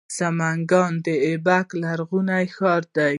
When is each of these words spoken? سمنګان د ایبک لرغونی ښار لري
سمنګان 0.17 0.93
د 1.05 1.07
ایبک 1.27 1.67
لرغونی 1.83 2.45
ښار 2.55 2.81
لري 2.95 3.09